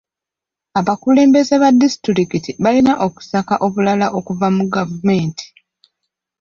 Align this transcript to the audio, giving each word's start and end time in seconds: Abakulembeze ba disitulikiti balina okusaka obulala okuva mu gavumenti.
Abakulembeze 0.79 1.53
ba 1.61 1.69
disitulikiti 1.81 2.51
balina 2.63 2.93
okusaka 3.05 3.53
obulala 3.65 4.07
okuva 4.17 4.47
mu 4.55 4.63
gavumenti. 4.75 5.45